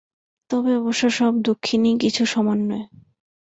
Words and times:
তবে 0.49 0.71
অবশ্য 0.77 1.03
সব 1.19 1.33
দক্ষিণীই 1.41 1.95
কিছু 2.03 2.23
সমান 2.25 2.59
নয়। 2.69 2.85